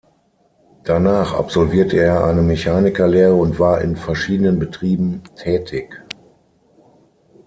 Danach 0.83 1.35
absolvierte 1.35 1.97
er 1.99 2.23
eine 2.23 2.41
Mechanikerlehre 2.41 3.35
und 3.35 3.59
war 3.59 3.81
in 3.81 3.95
verschiedenen 3.95 4.57
Betrieben 4.57 5.21
tätig. 5.35 5.95